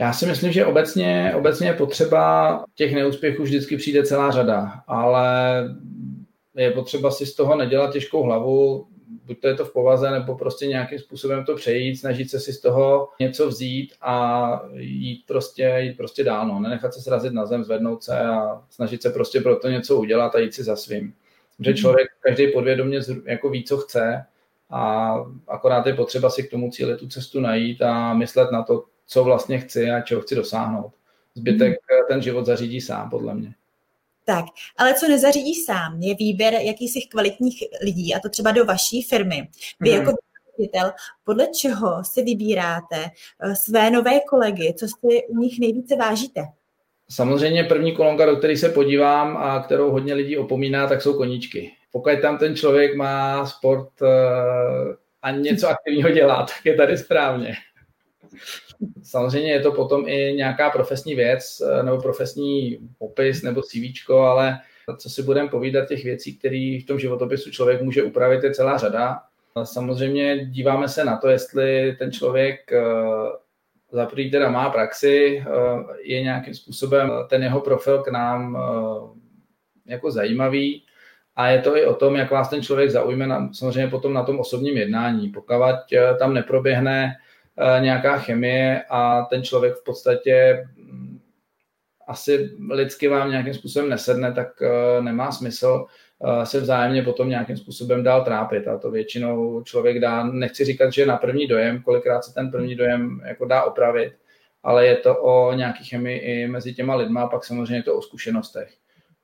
Já 0.00 0.12
si 0.12 0.26
myslím, 0.26 0.52
že 0.52 0.66
obecně, 0.66 1.32
obecně 1.36 1.68
je 1.68 1.74
potřeba 1.74 2.64
těch 2.74 2.94
neúspěchů 2.94 3.42
vždycky 3.42 3.76
přijde 3.76 4.02
celá 4.02 4.30
řada, 4.30 4.82
ale 4.86 5.28
je 6.56 6.70
potřeba 6.70 7.10
si 7.10 7.26
z 7.26 7.34
toho 7.34 7.56
nedělat 7.56 7.92
těžkou 7.92 8.22
hlavu, 8.22 8.86
buď 9.24 9.40
to 9.40 9.48
je 9.48 9.54
to 9.54 9.64
v 9.64 9.72
povaze, 9.72 10.10
nebo 10.10 10.34
prostě 10.34 10.66
nějakým 10.66 10.98
způsobem 10.98 11.44
to 11.44 11.54
přejít, 11.54 11.96
snažit 11.96 12.30
se 12.30 12.40
si 12.40 12.52
z 12.52 12.60
toho 12.60 13.08
něco 13.20 13.48
vzít 13.48 13.94
a 14.00 14.62
jít 14.74 15.24
prostě, 15.26 15.76
jít 15.78 15.96
prostě 15.96 16.24
dál, 16.24 16.48
no. 16.48 16.60
nenechat 16.60 16.94
se 16.94 17.00
srazit 17.00 17.32
na 17.32 17.46
zem, 17.46 17.64
zvednout 17.64 18.02
se 18.02 18.18
a 18.18 18.62
snažit 18.70 19.02
se 19.02 19.10
prostě 19.10 19.40
pro 19.40 19.56
to 19.56 19.68
něco 19.68 19.96
udělat 19.96 20.34
a 20.34 20.38
jít 20.38 20.54
si 20.54 20.62
za 20.62 20.76
svým. 20.76 21.14
Že 21.60 21.70
mhm. 21.70 21.76
člověk 21.76 22.08
každý 22.20 22.52
podvědomě 22.52 23.00
jako 23.26 23.50
ví, 23.50 23.64
co 23.64 23.76
chce 23.76 24.24
a 24.70 25.14
akorát 25.48 25.86
je 25.86 25.94
potřeba 25.94 26.30
si 26.30 26.42
k 26.42 26.50
tomu 26.50 26.70
cíli 26.70 26.96
tu 26.96 27.08
cestu 27.08 27.40
najít 27.40 27.82
a 27.82 28.14
myslet 28.14 28.50
na 28.52 28.62
to, 28.62 28.84
co 29.06 29.24
vlastně 29.24 29.58
chci 29.58 29.90
a 29.90 30.00
čeho 30.00 30.20
chci 30.20 30.34
dosáhnout. 30.34 30.92
Zbytek 31.34 31.70
mm. 31.70 32.06
ten 32.08 32.22
život 32.22 32.46
zařídí 32.46 32.80
sám, 32.80 33.10
podle 33.10 33.34
mě. 33.34 33.54
Tak, 34.24 34.44
ale 34.76 34.94
co 34.94 35.08
nezařídí 35.08 35.54
sám, 35.54 36.00
je 36.00 36.14
výběr 36.14 36.54
jakýchsi 36.54 37.00
kvalitních 37.00 37.64
lidí, 37.82 38.14
a 38.14 38.20
to 38.20 38.28
třeba 38.28 38.52
do 38.52 38.64
vaší 38.64 39.02
firmy. 39.02 39.48
Vy 39.80 39.90
mm. 39.90 39.96
jako 39.96 40.12
ředitel, 40.58 40.92
podle 41.24 41.46
čeho 41.46 42.04
si 42.04 42.22
vybíráte 42.22 42.96
eh, 43.40 43.56
své 43.56 43.90
nové 43.90 44.20
kolegy, 44.20 44.74
co 44.78 44.86
si 44.88 45.26
u 45.28 45.38
nich 45.38 45.60
nejvíce 45.60 45.96
vážíte? 45.96 46.42
Samozřejmě 47.08 47.64
první 47.64 47.92
kolonka, 47.92 48.26
do 48.26 48.36
které 48.36 48.56
se 48.56 48.68
podívám 48.68 49.36
a 49.36 49.62
kterou 49.62 49.90
hodně 49.90 50.14
lidí 50.14 50.36
opomíná, 50.36 50.86
tak 50.86 51.02
jsou 51.02 51.16
koníčky. 51.16 51.70
Pokud 51.92 52.10
tam 52.22 52.38
ten 52.38 52.56
člověk 52.56 52.96
má 52.96 53.46
sport 53.46 54.02
eh, 54.02 54.06
a 55.22 55.30
něco 55.30 55.68
aktivního 55.68 56.10
dělá, 56.10 56.36
tak 56.46 56.64
je 56.64 56.74
tady 56.74 56.98
správně. 56.98 57.54
Samozřejmě 59.02 59.52
je 59.52 59.60
to 59.60 59.72
potom 59.72 60.08
i 60.08 60.34
nějaká 60.36 60.70
profesní 60.70 61.14
věc 61.14 61.60
eh, 61.60 61.82
nebo 61.82 62.02
profesní 62.02 62.78
popis 62.98 63.42
nebo 63.42 63.62
CV, 63.62 64.10
ale 64.10 64.58
co 64.98 65.10
si 65.10 65.22
budeme 65.22 65.48
povídat 65.48 65.88
těch 65.88 66.04
věcí, 66.04 66.38
které 66.38 66.78
v 66.82 66.86
tom 66.88 66.98
životopisu 66.98 67.50
člověk 67.50 67.82
může 67.82 68.02
upravit, 68.02 68.44
je 68.44 68.54
celá 68.54 68.78
řada. 68.78 69.20
Samozřejmě 69.64 70.46
díváme 70.46 70.88
se 70.88 71.04
na 71.04 71.16
to, 71.16 71.28
jestli 71.28 71.96
ten 71.98 72.12
člověk 72.12 72.72
eh, 72.72 72.82
za 73.92 74.06
prvý 74.06 74.30
teda 74.30 74.50
má 74.50 74.70
praxi, 74.70 75.44
eh, 75.46 75.52
je 76.02 76.22
nějakým 76.22 76.54
způsobem 76.54 77.12
ten 77.28 77.42
jeho 77.42 77.60
profil 77.60 78.02
k 78.02 78.08
nám 78.08 78.58
jako 79.86 80.10
zajímavý 80.10 80.84
a 81.36 81.48
je 81.48 81.58
to 81.62 81.76
i 81.76 81.86
o 81.86 81.94
tom, 81.94 82.16
jak 82.16 82.30
vás 82.30 82.50
ten 82.50 82.62
člověk 82.62 82.90
zaujme 82.90 83.26
na, 83.26 83.52
samozřejmě 83.52 83.90
potom 83.90 84.12
na 84.12 84.22
tom 84.22 84.40
osobním 84.40 84.76
jednání. 84.76 85.28
Pokud 85.28 85.54
tam 86.18 86.34
neproběhne 86.34 87.16
nějaká 87.80 88.18
chemie 88.18 88.84
a 88.90 89.22
ten 89.22 89.42
člověk 89.42 89.74
v 89.74 89.84
podstatě 89.84 90.66
mm, 90.76 91.20
asi 92.06 92.50
lidsky 92.70 93.08
vám 93.08 93.30
nějakým 93.30 93.54
způsobem 93.54 93.88
nesedne, 93.88 94.32
tak 94.32 94.62
eh, 94.62 95.02
nemá 95.02 95.32
smysl 95.32 95.86
se 96.44 96.60
vzájemně 96.60 97.02
potom 97.02 97.28
nějakým 97.28 97.56
způsobem 97.56 98.02
dál 98.02 98.24
trápit. 98.24 98.68
A 98.68 98.78
to 98.78 98.90
většinou 98.90 99.62
člověk 99.62 100.00
dá, 100.00 100.24
nechci 100.24 100.64
říkat, 100.64 100.92
že 100.92 101.06
na 101.06 101.16
první 101.16 101.46
dojem, 101.46 101.82
kolikrát 101.82 102.24
se 102.24 102.34
ten 102.34 102.50
první 102.50 102.74
dojem 102.74 103.20
jako 103.24 103.44
dá 103.44 103.62
opravit, 103.62 104.12
ale 104.62 104.86
je 104.86 104.96
to 104.96 105.16
o 105.16 105.52
nějaký 105.52 105.84
chemii 105.84 106.18
i 106.18 106.46
mezi 106.46 106.74
těma 106.74 106.94
lidma 106.94 107.22
a 107.22 107.28
pak 107.28 107.44
samozřejmě 107.44 107.76
je 107.76 107.82
to 107.82 107.96
o 107.96 108.02
zkušenostech. 108.02 108.74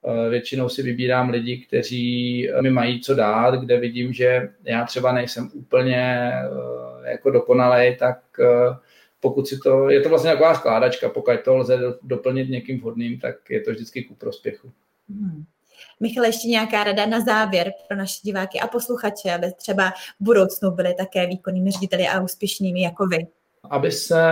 Eh, 0.04 0.28
většinou 0.30 0.68
si 0.68 0.82
vybírám 0.82 1.30
lidi, 1.30 1.58
kteří 1.58 2.50
eh, 2.50 2.62
mi 2.62 2.70
mají 2.70 3.00
co 3.00 3.14
dát, 3.14 3.54
kde 3.54 3.80
vidím, 3.80 4.12
že 4.12 4.48
já 4.64 4.84
třeba 4.84 5.12
nejsem 5.12 5.50
úplně 5.54 6.32
eh, 6.34 6.99
jako 7.10 7.30
dokonalej, 7.30 7.96
tak 7.96 8.18
pokud 9.20 9.48
si 9.48 9.58
to, 9.58 9.90
je 9.90 10.00
to 10.00 10.08
vlastně 10.08 10.30
taková 10.30 10.54
skládačka, 10.54 11.08
pokud 11.08 11.34
to 11.44 11.56
lze 11.56 11.78
doplnit 12.02 12.48
někým 12.48 12.80
vhodným, 12.80 13.20
tak 13.20 13.50
je 13.50 13.60
to 13.60 13.70
vždycky 13.70 14.02
ku 14.02 14.14
prospěchu. 14.14 14.72
Hmm. 15.08 15.44
Michal, 16.00 16.24
ještě 16.24 16.48
nějaká 16.48 16.84
rada 16.84 17.06
na 17.06 17.20
závěr 17.20 17.72
pro 17.88 17.96
naše 17.96 18.20
diváky 18.22 18.60
a 18.60 18.66
posluchače, 18.66 19.32
aby 19.34 19.52
třeba 19.52 19.90
v 19.90 20.24
budoucnu 20.24 20.70
byli 20.70 20.94
také 20.94 21.26
výkonnými 21.26 21.70
řediteli 21.70 22.08
a 22.08 22.20
úspěšnými 22.20 22.82
jako 22.82 23.06
vy? 23.06 23.26
aby 23.70 23.92
se 23.92 24.22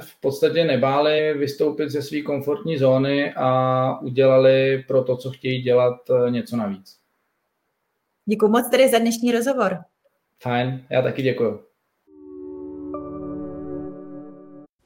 v 0.00 0.20
podstatě 0.20 0.64
nebáli 0.64 1.34
vystoupit 1.34 1.90
ze 1.90 2.02
své 2.02 2.22
komfortní 2.22 2.78
zóny 2.78 3.32
a 3.36 4.00
udělali 4.00 4.84
pro 4.88 5.04
to, 5.04 5.16
co 5.16 5.30
chtějí 5.30 5.62
dělat, 5.62 6.10
eh, 6.10 6.30
něco 6.30 6.56
navíc. 6.56 6.96
Děkuji 8.26 8.48
moc 8.48 8.70
tedy 8.70 8.88
za 8.88 8.98
dnešní 8.98 9.32
rozhovor. 9.32 9.78
Fajn, 10.42 10.86
já 10.90 11.02
taky 11.02 11.22
děkuji. 11.22 11.64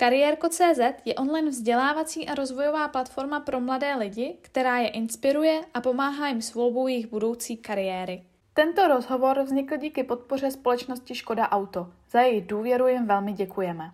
Kariérko.cz 0.00 0.80
je 1.04 1.14
online 1.14 1.50
vzdělávací 1.50 2.28
a 2.28 2.35
rozvojová 2.35 2.88
platforma 2.88 3.40
pro 3.40 3.61
mladé 3.61 3.95
lidi, 3.95 4.38
která 4.40 4.78
je 4.78 4.88
inspiruje 4.88 5.61
a 5.75 5.80
pomáhá 5.80 6.28
jim 6.28 6.42
s 6.42 6.54
volbou 6.54 6.87
jejich 6.87 7.07
budoucí 7.07 7.57
kariéry. 7.57 8.23
Tento 8.54 8.88
rozhovor 8.88 9.42
vznikl 9.42 9.76
díky 9.76 10.04
podpoře 10.04 10.50
společnosti 10.50 11.14
Škoda 11.14 11.49
Auto. 11.49 11.92
Za 12.11 12.21
její 12.21 12.40
důvěru 12.40 12.88
jim 12.88 13.07
velmi 13.07 13.33
děkujeme. 13.33 13.92